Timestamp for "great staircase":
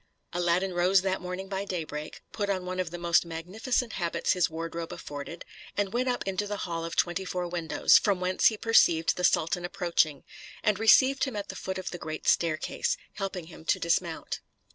11.99-12.97